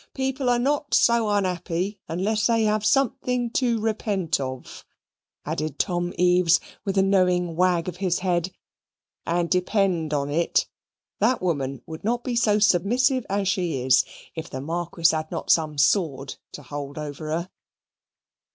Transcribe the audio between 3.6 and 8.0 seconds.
repent of," added Tom Eaves with a knowing wag of